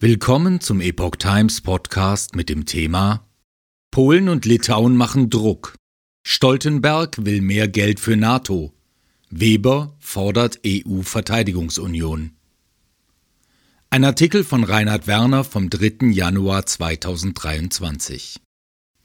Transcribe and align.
Willkommen 0.00 0.60
zum 0.60 0.80
Epoch 0.80 1.16
Times 1.16 1.60
Podcast 1.60 2.36
mit 2.36 2.48
dem 2.48 2.66
Thema 2.66 3.26
Polen 3.90 4.28
und 4.28 4.44
Litauen 4.44 4.96
machen 4.96 5.28
Druck. 5.28 5.74
Stoltenberg 6.24 7.24
will 7.24 7.40
mehr 7.40 7.66
Geld 7.66 7.98
für 7.98 8.16
NATO. 8.16 8.72
Weber 9.28 9.96
fordert 9.98 10.60
EU-Verteidigungsunion. 10.64 12.30
Ein 13.90 14.04
Artikel 14.04 14.44
von 14.44 14.62
Reinhard 14.62 15.08
Werner 15.08 15.42
vom 15.42 15.68
3. 15.68 16.10
Januar 16.12 16.64
2023. 16.64 18.38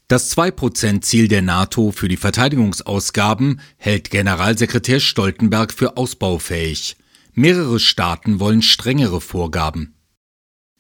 Das 0.07 0.37
2%-Ziel 0.37 1.27
der 1.27 1.41
NATO 1.41 1.91
für 1.91 2.07
die 2.07 2.17
Verteidigungsausgaben 2.17 3.61
hält 3.77 4.11
Generalsekretär 4.11 4.99
Stoltenberg 4.99 5.73
für 5.73 5.97
ausbaufähig. 5.97 6.97
Mehrere 7.33 7.79
Staaten 7.79 8.39
wollen 8.39 8.61
strengere 8.61 9.21
Vorgaben. 9.21 9.95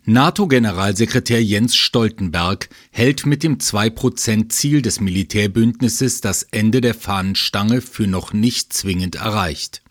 NATO-Generalsekretär 0.05 1.41
Jens 1.41 1.77
Stoltenberg 1.77 2.67
hält 2.91 3.25
mit 3.25 3.41
dem 3.41 3.59
2-Prozent-Ziel 3.59 4.81
des 4.81 4.99
Militärbündnisses 4.99 6.19
das 6.19 6.43
Ende 6.43 6.81
der 6.81 6.93
Fahnenstange 6.93 7.79
für 7.79 8.05
noch 8.05 8.33
nicht 8.33 8.73
zwingend 8.73 9.15
erreicht. 9.15 9.81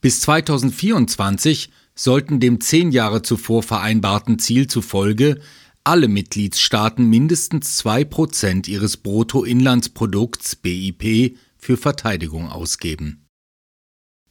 Bis 0.00 0.20
2024 0.22 1.70
sollten 1.94 2.40
dem 2.40 2.60
zehn 2.60 2.90
Jahre 2.90 3.22
zuvor 3.22 3.62
vereinbarten 3.62 4.40
Ziel 4.40 4.66
zufolge 4.66 5.40
alle 5.84 6.08
Mitgliedstaaten 6.08 7.08
mindestens 7.08 7.76
2 7.76 8.04
Prozent 8.04 8.66
ihres 8.66 8.96
Bruttoinlandsprodukts 8.96 10.56
BIP 10.56 11.38
für 11.56 11.76
Verteidigung 11.76 12.48
ausgeben. 12.48 13.27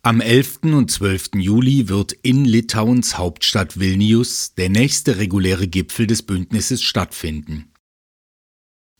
Am 0.04 0.22
11. 0.22 0.60
und 0.64 0.90
12. 0.90 1.32
Juli 1.36 1.90
wird 1.90 2.14
in 2.14 2.46
Litauens 2.46 3.18
Hauptstadt 3.18 3.80
Vilnius 3.80 4.54
der 4.54 4.70
nächste 4.70 5.18
reguläre 5.18 5.68
Gipfel 5.68 6.08
des 6.08 6.23
Bündnisses 6.23 6.82
stattfinden. 6.82 7.73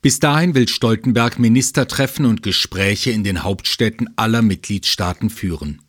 Bis 0.02 0.20
dahin 0.20 0.53
will 0.53 0.68
Stoltenberg 0.68 1.40
Ministertreffen 1.40 2.25
und 2.25 2.44
Gespräche 2.44 3.12
in 3.12 3.23
den 3.23 3.44
Hauptstädten 3.44 4.09
aller 4.18 4.42
Mitgliedstaaten 4.42 5.30
führen. 5.30 5.81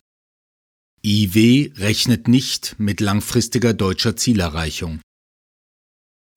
IW 1.03 1.71
rechnet 1.75 2.27
nicht 2.27 2.75
mit 2.77 3.01
langfristiger 3.01 3.73
deutscher 3.73 4.15
Zielerreichung. 4.15 5.01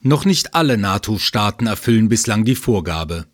Noch 0.02 0.24
nicht 0.24 0.54
alle 0.54 0.76
NATO-Staaten 0.76 1.66
erfüllen 1.66 2.08
bislang 2.08 2.44
die 2.44 2.56
Vorgabe. 2.56 3.26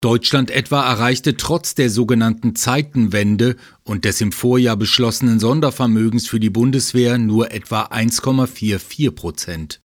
Deutschland 0.00 0.52
etwa 0.52 0.88
erreichte 0.88 1.36
trotz 1.36 1.74
der 1.74 1.90
sogenannten 1.90 2.54
Zeitenwende 2.54 3.56
und 3.82 4.04
des 4.04 4.20
im 4.20 4.30
Vorjahr 4.30 4.76
beschlossenen 4.76 5.40
Sondervermögens 5.40 6.28
für 6.28 6.38
die 6.38 6.50
Bundeswehr 6.50 7.18
nur 7.18 7.50
etwa 7.50 7.86
1,44 7.86 9.10
Prozent. 9.10 9.80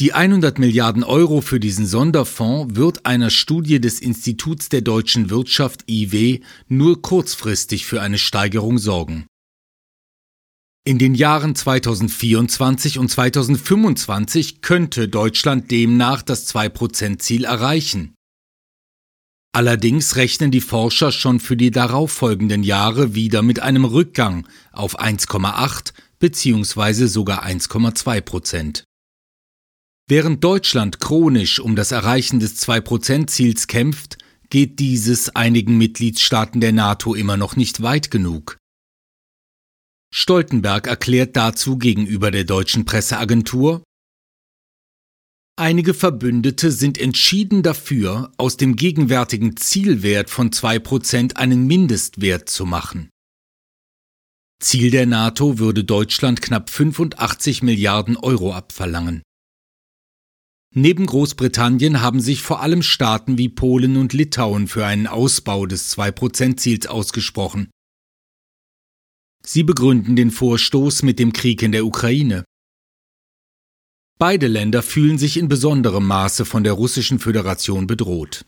Die 0.00 0.14
100 0.14 0.58
Milliarden 0.58 1.04
Euro 1.04 1.42
für 1.42 1.60
diesen 1.60 1.86
Sonderfonds 1.86 2.74
wird 2.74 3.06
einer 3.06 3.30
Studie 3.30 3.80
des 3.80 4.00
Instituts 4.00 4.68
der 4.68 4.80
deutschen 4.80 5.30
Wirtschaft 5.30 5.84
IW 5.88 6.40
nur 6.66 7.02
kurzfristig 7.02 7.86
für 7.86 8.00
eine 8.00 8.18
Steigerung 8.18 8.78
sorgen. 8.78 9.26
In 10.84 10.98
den 10.98 11.14
Jahren 11.14 11.54
2024 11.54 12.98
und 12.98 13.10
2025 13.10 14.62
könnte 14.62 15.06
Deutschland 15.06 15.70
demnach 15.70 16.22
das 16.22 16.52
2-Prozent-Ziel 16.52 17.44
erreichen. 17.44 18.14
Allerdings 19.52 20.14
rechnen 20.16 20.50
die 20.50 20.60
Forscher 20.60 21.10
schon 21.10 21.40
für 21.40 21.56
die 21.56 21.72
darauffolgenden 21.72 22.62
Jahre 22.62 23.14
wieder 23.14 23.42
mit 23.42 23.60
einem 23.60 23.84
Rückgang 23.84 24.46
auf 24.72 25.00
1,8 25.00 25.92
bzw. 26.20 27.06
sogar 27.06 27.44
1,2 27.44 28.20
Prozent. 28.20 28.84
Während 30.08 30.42
Deutschland 30.42 31.00
chronisch 31.00 31.60
um 31.60 31.76
das 31.76 31.92
Erreichen 31.92 32.40
des 32.40 32.60
2-Prozent-Ziels 32.62 33.66
kämpft, 33.66 34.18
geht 34.50 34.78
dieses 34.80 35.34
einigen 35.36 35.78
Mitgliedstaaten 35.78 36.60
der 36.60 36.72
NATO 36.72 37.14
immer 37.14 37.36
noch 37.36 37.54
nicht 37.54 37.82
weit 37.82 38.10
genug. 38.10 38.58
Stoltenberg 40.12 40.88
erklärt 40.88 41.36
dazu 41.36 41.78
gegenüber 41.78 42.32
der 42.32 42.42
deutschen 42.42 42.84
Presseagentur, 42.84 43.84
Einige 45.60 45.92
Verbündete 45.92 46.72
sind 46.72 46.96
entschieden 46.96 47.62
dafür, 47.62 48.32
aus 48.38 48.56
dem 48.56 48.76
gegenwärtigen 48.76 49.58
Zielwert 49.58 50.30
von 50.30 50.48
2% 50.48 51.36
einen 51.36 51.66
Mindestwert 51.66 52.48
zu 52.48 52.64
machen. 52.64 53.10
Ziel 54.58 54.90
der 54.90 55.04
NATO 55.04 55.58
würde 55.58 55.84
Deutschland 55.84 56.40
knapp 56.40 56.70
85 56.70 57.62
Milliarden 57.62 58.16
Euro 58.16 58.54
abverlangen. 58.54 59.20
Neben 60.74 61.04
Großbritannien 61.04 62.00
haben 62.00 62.20
sich 62.20 62.40
vor 62.40 62.62
allem 62.62 62.82
Staaten 62.82 63.36
wie 63.36 63.50
Polen 63.50 63.98
und 63.98 64.14
Litauen 64.14 64.66
für 64.66 64.86
einen 64.86 65.06
Ausbau 65.06 65.66
des 65.66 65.94
2%-Ziels 65.94 66.86
ausgesprochen. 66.86 67.68
Sie 69.44 69.62
begründen 69.62 70.16
den 70.16 70.30
Vorstoß 70.30 71.02
mit 71.02 71.18
dem 71.18 71.34
Krieg 71.34 71.60
in 71.60 71.72
der 71.72 71.84
Ukraine. 71.84 72.44
Beide 74.20 74.48
Länder 74.48 74.82
fühlen 74.82 75.16
sich 75.16 75.38
in 75.38 75.48
besonderem 75.48 76.06
Maße 76.06 76.44
von 76.44 76.62
der 76.62 76.74
Russischen 76.74 77.18
Föderation 77.18 77.86
bedroht. 77.86 78.44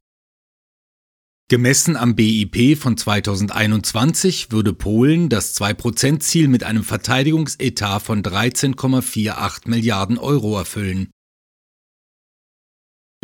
Gemessen 1.48 1.96
am 1.96 2.14
BIP 2.14 2.76
von 2.76 2.98
2021 2.98 4.52
würde 4.52 4.74
Polen 4.74 5.30
das 5.30 5.58
2%-Ziel 5.58 6.48
mit 6.48 6.62
einem 6.62 6.84
Verteidigungsetat 6.84 8.02
von 8.02 8.22
13,48 8.22 9.66
Milliarden 9.66 10.18
Euro 10.18 10.58
erfüllen. 10.58 11.10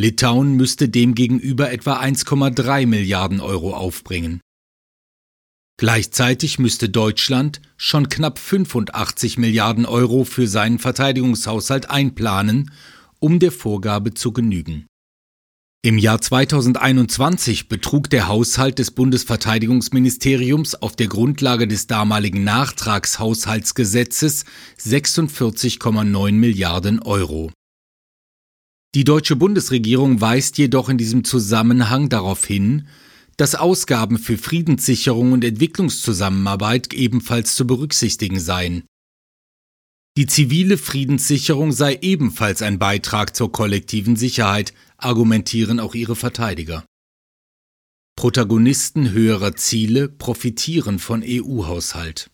Litauen 0.00 0.54
müsste 0.54 0.88
demgegenüber 0.88 1.70
etwa 1.70 2.00
1,3 2.00 2.86
Milliarden 2.86 3.40
Euro 3.40 3.74
aufbringen. 3.74 4.40
Gleichzeitig 5.78 6.58
müsste 6.58 6.88
Deutschland 6.88 7.60
schon 7.76 8.08
knapp 8.08 8.40
85 8.40 9.38
Milliarden 9.38 9.86
Euro 9.86 10.24
für 10.24 10.48
seinen 10.48 10.80
Verteidigungshaushalt 10.80 11.88
einplanen, 11.88 12.72
um 13.20 13.38
der 13.38 13.52
Vorgabe 13.52 14.12
zu 14.12 14.32
genügen. 14.32 14.86
Im 15.82 15.96
Jahr 15.96 16.20
2021 16.20 17.68
betrug 17.68 18.10
der 18.10 18.26
Haushalt 18.26 18.80
des 18.80 18.90
Bundesverteidigungsministeriums 18.90 20.74
auf 20.74 20.96
der 20.96 21.06
Grundlage 21.06 21.68
des 21.68 21.86
damaligen 21.86 22.42
Nachtragshaushaltsgesetzes 22.42 24.46
46,9 24.80 26.32
Milliarden 26.32 26.98
Euro. 26.98 27.52
Die 28.96 29.04
deutsche 29.04 29.36
Bundesregierung 29.36 30.20
weist 30.20 30.58
jedoch 30.58 30.88
in 30.88 30.98
diesem 30.98 31.22
Zusammenhang 31.22 32.08
darauf 32.08 32.44
hin, 32.44 32.88
dass 33.38 33.54
Ausgaben 33.54 34.18
für 34.18 34.36
Friedenssicherung 34.36 35.32
und 35.32 35.44
Entwicklungszusammenarbeit 35.44 36.92
ebenfalls 36.92 37.54
zu 37.54 37.66
berücksichtigen 37.66 38.40
seien. 38.40 38.82
Die 40.16 40.26
zivile 40.26 40.76
Friedenssicherung 40.76 41.70
sei 41.70 42.00
ebenfalls 42.02 42.60
ein 42.62 42.80
Beitrag 42.80 43.36
zur 43.36 43.52
kollektiven 43.52 44.16
Sicherheit, 44.16 44.74
argumentieren 44.96 45.78
auch 45.78 45.94
ihre 45.94 46.16
Verteidiger. 46.16 46.84
Protagonisten 48.16 49.12
höherer 49.12 49.54
Ziele 49.54 50.08
profitieren 50.08 50.98
von 50.98 51.22
EU-Haushalt. 51.24 52.30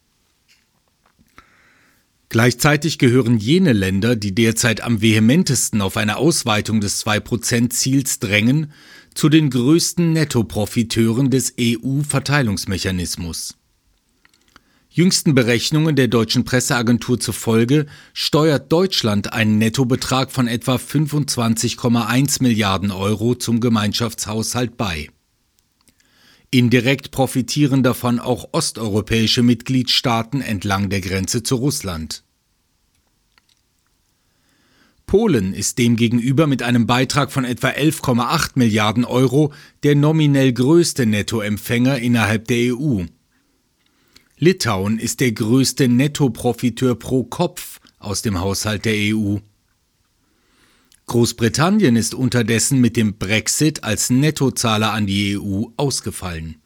Gleichzeitig 2.31 2.99
gehören 2.99 3.37
jene 3.37 3.75
Länder, 3.75 4.17
die 4.17 4.35
derzeit 4.35 4.81
am 4.81 5.03
vehementesten 5.03 5.83
auf 5.83 5.99
eine 5.99 6.17
Ausweitung 6.17 6.81
des 6.81 7.05
2%-Ziels 7.05 8.19
drängen, 8.19 8.73
zu 9.15 9.29
den 9.29 9.51
größten 9.51 10.13
Nettoprofiteuren 10.13 11.31
des 11.31 11.55
EU-Verteilungsmechanismus. 11.59 13.55
Jüngsten 14.91 15.35
Berechnungen 15.35 15.97
der 15.97 16.09
deutschen 16.09 16.45
Presseagentur 16.45 17.19
zufolge 17.19 17.87
steuert 18.13 18.71
Deutschland 18.71 19.33
einen 19.33 19.59
Nettobetrag 19.59 20.31
von 20.31 20.47
etwa 20.47 20.77
25,1 20.77 22.43
Milliarden 22.43 22.91
Euro 22.93 23.35
zum 23.35 23.61
Gemeinschaftshaushalt 23.61 24.77
bei. 24.77 25.09
Indirekt 26.51 27.11
profitieren 27.11 27.83
davon 27.83 28.21
auch 28.21 28.51
osteuropäische 28.53 29.43
Mitgliedstaaten 29.43 30.41
entlang 30.41 30.89
der 30.89 31.01
Grenze 31.01 31.43
zu 31.43 31.57
Russland. 31.57 32.24
Polen 35.15 35.55
ist 35.55 35.79
demgegenüber 35.79 36.49
mit 36.49 36.65
einem 36.65 36.89
Beitrag 36.89 37.31
von 37.31 37.45
etwa 37.45 37.69
11,8 37.69 38.55
Milliarden 38.57 39.05
Euro 39.05 39.53
der 39.85 39.95
nominell 39.95 40.53
größte 40.53 41.07
Nettoempfänger 41.07 42.01
innerhalb 42.01 42.49
der 42.49 42.75
EU. 42.75 43.05
Litauen 44.39 44.99
ist 44.99 45.21
der 45.21 45.31
größte 45.31 45.87
Nettoprofiteur 45.87 46.99
pro 46.99 47.23
Kopf 47.23 47.79
aus 48.01 48.23
dem 48.23 48.41
Haushalt 48.41 48.87
der 48.87 49.15
EU. 49.15 49.37
Großbritannien 51.07 51.95
ist 51.95 52.17
unterdessen 52.17 52.81
mit 52.81 52.97
dem 52.97 53.17
Brexit 53.17 53.85
als 53.85 54.11
Nettozahler 54.11 54.93
an 54.93 55.07
die 55.07 55.39
EU 55.39 55.67
ausgefallen. 55.77 56.57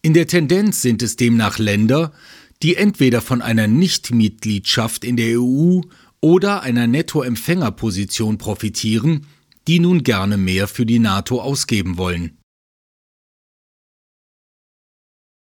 In 0.00 0.14
der 0.14 0.26
Tendenz 0.26 0.80
sind 0.80 1.02
es 1.02 1.16
demnach 1.16 1.58
Länder, 1.58 2.14
die 2.62 2.76
entweder 2.76 3.20
von 3.20 3.42
einer 3.42 3.66
Nichtmitgliedschaft 3.66 5.04
in 5.04 5.18
der 5.18 5.38
EU 5.38 5.82
oder 6.26 6.64
einer 6.64 6.88
Nettoempfängerposition 6.88 8.36
profitieren, 8.36 9.28
die 9.68 9.78
nun 9.78 10.02
gerne 10.02 10.36
mehr 10.36 10.66
für 10.66 10.84
die 10.84 10.98
NATO 10.98 11.40
ausgeben 11.40 11.98
wollen. 11.98 12.36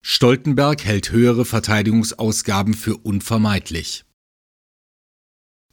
Stoltenberg 0.03 0.83
hält 0.83 1.13
höhere 1.13 1.45
Verteidigungsausgaben 1.45 2.73
für 2.73 2.97
unvermeidlich. 2.97 4.07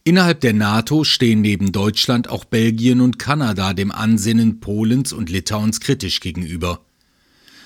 Innerhalb 0.04 0.42
der 0.42 0.54
NATO 0.54 1.06
stehen 1.06 1.40
neben 1.40 1.72
Deutschland 1.72 2.28
auch 2.28 2.44
Belgien 2.44 3.00
und 3.00 3.18
Kanada 3.18 3.74
dem 3.74 3.94
Ansinnen 3.94 4.60
Polens 4.60 5.14
und 5.14 5.30
Litauens 5.30 5.80
kritisch 5.80 6.20
gegenüber. 6.20 6.86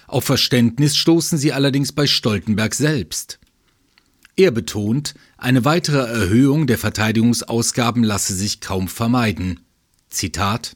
Auf 0.05 0.25
Verständnis 0.25 0.95
stoßen 0.97 1.39
sie 1.39 1.51
allerdings 1.51 1.93
bei 1.93 2.05
Stoltenberg 2.05 2.75
selbst. 2.75 3.39
Er 4.35 4.49
betont, 4.49 5.13
eine 5.37 5.63
weitere 5.63 5.99
Erhöhung 5.99 6.65
der 6.65 6.79
Verteidigungsausgaben 6.79 8.03
lasse 8.03 8.33
sich 8.33 8.61
kaum 8.61 8.87
vermeiden. 8.87 9.59
Zitat 10.09 10.75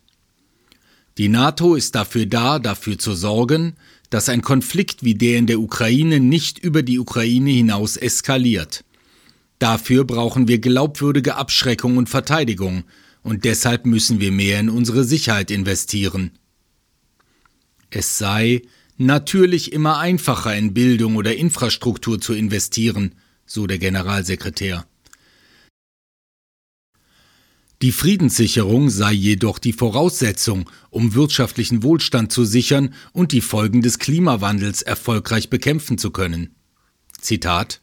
Die 1.18 1.27
NATO 1.27 1.74
ist 1.74 1.95
dafür 1.95 2.27
da, 2.27 2.59
dafür 2.59 3.00
zu 3.00 3.13
sorgen, 3.13 3.75
dass 4.12 4.30
ein 4.30 4.44
Konflikt 4.44 5.04
wie 5.04 5.15
der 5.15 5.39
in 5.39 5.48
der 5.48 5.59
Ukraine 5.59 6.19
nicht 6.19 6.59
über 6.59 6.83
die 6.83 7.00
Ukraine 7.00 7.50
hinaus 7.50 7.98
eskaliert. 7.98 8.83
Dafür 9.57 10.03
brauchen 10.06 10.48
wir 10.48 10.60
glaubwürdige 10.60 11.36
Abschreckung 11.36 11.98
und 11.98 12.10
Verteidigung, 12.10 12.83
und 13.24 13.44
deshalb 13.44 13.86
müssen 13.86 14.19
wir 14.19 14.31
mehr 14.31 14.60
in 14.60 14.69
unsere 14.69 15.03
Sicherheit 15.03 15.51
investieren. 15.51 16.31
Es 17.89 18.18
sei 18.18 18.62
natürlich 18.98 19.74
immer 19.74 19.98
einfacher 19.98 20.56
in 20.56 20.74
Bildung 20.74 21.15
oder 21.15 21.36
Infrastruktur 21.36 22.21
zu 22.21 22.33
investieren, 22.33 23.15
so 23.47 23.65
der 23.65 23.79
Generalsekretär. 23.79 24.85
Die 27.81 27.91
Friedenssicherung 27.91 28.89
sei 28.89 29.13
jedoch 29.13 29.57
die 29.57 29.73
Voraussetzung, 29.73 30.69
um 30.91 31.15
wirtschaftlichen 31.15 31.81
Wohlstand 31.81 32.31
zu 32.31 32.45
sichern 32.45 32.94
und 33.13 33.31
die 33.31 33.41
Folgen 33.41 33.81
des 33.81 33.97
Klimawandels 33.97 34.83
erfolgreich 34.83 35.49
bekämpfen 35.49 35.97
zu 35.97 36.11
können. 36.11 36.55
Zitat 37.19 37.81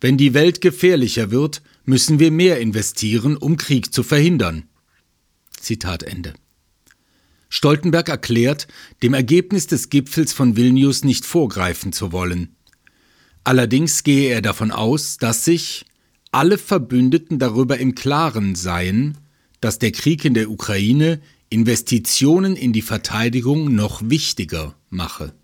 wenn 0.00 0.16
die 0.16 0.32
Welt 0.32 0.60
gefährlicher 0.60 1.30
wird, 1.30 1.62
müssen 1.84 2.18
wir 2.18 2.30
mehr 2.30 2.58
investieren, 2.58 3.36
um 3.36 3.56
Krieg 3.56 3.92
zu 3.92 4.02
verhindern. 4.02 4.64
Zitat 5.60 6.02
Ende. 6.02 6.34
Stoltenberg 7.50 8.08
erklärt, 8.08 8.66
dem 9.02 9.12
Ergebnis 9.12 9.66
des 9.66 9.90
Gipfels 9.90 10.32
von 10.32 10.56
Vilnius 10.56 11.04
nicht 11.04 11.26
vorgreifen 11.26 11.92
zu 11.92 12.12
wollen. 12.12 12.56
Allerdings 13.44 14.02
gehe 14.02 14.30
er 14.30 14.42
davon 14.42 14.70
aus, 14.70 15.16
dass 15.16 15.44
sich 15.44 15.86
alle 16.30 16.58
Verbündeten 16.58 17.38
darüber 17.38 17.78
im 17.78 17.94
Klaren 17.94 18.54
seien, 18.54 19.18
dass 19.60 19.78
der 19.78 19.92
Krieg 19.92 20.24
in 20.24 20.34
der 20.34 20.50
Ukraine 20.50 21.20
Investitionen 21.48 22.54
in 22.54 22.72
die 22.72 22.82
Verteidigung 22.82 23.74
noch 23.74 24.02
wichtiger 24.04 24.76
mache. 24.88 25.34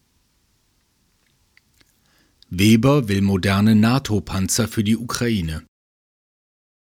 Weber 2.49 3.09
will 3.09 3.23
moderne 3.23 3.75
NATO-Panzer 3.75 4.69
für 4.69 4.85
die 4.85 4.97
Ukraine. 4.97 5.65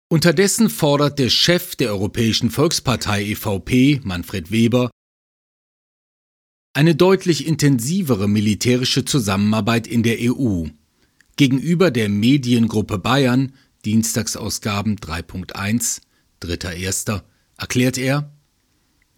Unterdessen 0.09 0.69
fordert 0.69 1.19
der 1.21 1.31
Chef 1.31 1.77
der 1.77 1.91
Europäischen 1.91 2.51
Volkspartei 2.51 3.25
EVP, 3.31 4.01
Manfred 4.03 4.51
Weber, 4.51 4.91
eine 6.75 6.97
deutlich 6.97 7.47
intensivere 7.47 8.29
militärische 8.29 9.05
Zusammenarbeit 9.05 9.87
in 9.87 10.03
der 10.03 10.17
EU. 10.21 10.67
Gegenüber 11.37 11.91
der 11.91 12.09
Mediengruppe 12.09 12.99
Bayern, 12.99 13.53
Dienstagsausgaben 13.85 14.97
3.1, 14.97 16.01
3.1., 16.43 17.23
erklärt 17.57 17.99
er, 17.99 18.33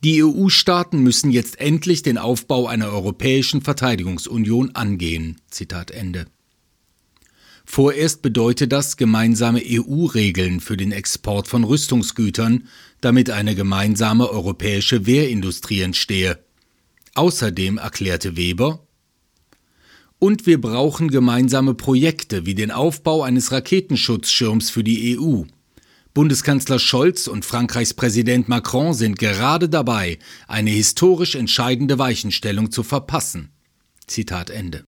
die 0.04 0.22
EU-Staaten 0.22 0.98
müssen 0.98 1.30
jetzt 1.30 1.58
endlich 1.58 2.02
den 2.02 2.18
Aufbau 2.18 2.66
einer 2.66 2.90
europäischen 2.90 3.62
Verteidigungsunion 3.62 4.74
angehen. 4.74 5.40
Zitat 5.48 5.90
Ende. 5.90 6.26
Vorerst 7.64 8.20
bedeutet 8.20 8.70
das 8.72 8.98
gemeinsame 8.98 9.62
EU-Regeln 9.64 10.60
für 10.60 10.76
den 10.76 10.92
Export 10.92 11.48
von 11.48 11.64
Rüstungsgütern, 11.64 12.68
damit 13.00 13.30
eine 13.30 13.54
gemeinsame 13.54 14.28
europäische 14.28 15.06
Wehrindustrie 15.06 15.80
entstehe. 15.80 16.38
Außerdem 17.14 17.78
erklärte 17.78 18.36
Weber, 18.36 18.86
und 20.18 20.46
wir 20.46 20.60
brauchen 20.60 21.08
gemeinsame 21.08 21.74
Projekte 21.74 22.46
wie 22.46 22.54
den 22.54 22.70
Aufbau 22.70 23.22
eines 23.22 23.52
Raketenschutzschirms 23.52 24.70
für 24.70 24.84
die 24.84 25.18
EU. 25.18 25.42
Bundeskanzler 26.14 26.78
Scholz 26.78 27.26
und 27.26 27.44
Frankreichs 27.44 27.92
Präsident 27.92 28.48
Macron 28.48 28.94
sind 28.94 29.18
gerade 29.18 29.68
dabei, 29.68 30.18
eine 30.46 30.70
historisch 30.70 31.34
entscheidende 31.34 31.98
Weichenstellung 31.98 32.70
zu 32.70 32.84
verpassen. 32.84 33.50
Zitat 34.06 34.50
Ende. 34.50 34.84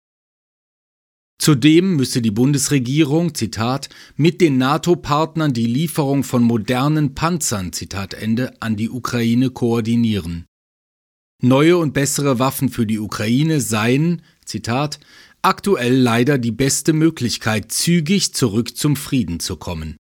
Zudem 1.38 1.96
müsse 1.96 2.22
die 2.22 2.30
Bundesregierung, 2.30 3.34
Zitat, 3.34 3.88
mit 4.16 4.40
den 4.40 4.56
NATO-Partnern 4.56 5.52
die 5.52 5.66
Lieferung 5.66 6.24
von 6.24 6.42
modernen 6.42 7.14
Panzern, 7.14 7.72
Zitat 7.72 8.14
Ende, 8.14 8.54
an 8.60 8.76
die 8.76 8.88
Ukraine 8.88 9.50
koordinieren. 9.50 10.46
Neue 11.42 11.76
und 11.76 11.92
bessere 11.92 12.38
Waffen 12.38 12.70
für 12.70 12.86
die 12.86 12.98
Ukraine 12.98 13.60
seien, 13.60 14.22
Zitat, 14.44 14.98
aktuell 15.42 15.94
leider 15.94 16.38
die 16.38 16.50
beste 16.50 16.92
Möglichkeit, 16.92 17.70
zügig 17.70 18.32
zurück 18.32 18.76
zum 18.76 18.96
Frieden 18.96 19.38
zu 19.38 19.56
kommen. 19.56 19.96